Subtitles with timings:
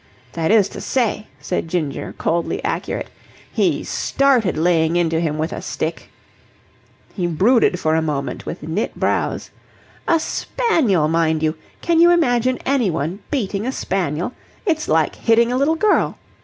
[0.33, 3.11] That is to say," said Ginger, coldly accurate,
[3.53, 6.09] "he started laying into him with a stick."
[7.13, 9.51] He brooded for a moment with knit brows.
[10.07, 11.53] "A spaniel, mind you!
[11.83, 14.33] Can you imagine anyone beating a spaniel?
[14.65, 16.17] It's like hitting a little girl.